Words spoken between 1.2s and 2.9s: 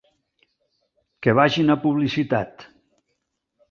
Que vagin a publicitat.